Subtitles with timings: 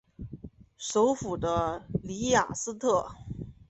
[0.79, 3.13] 首府的里雅斯特。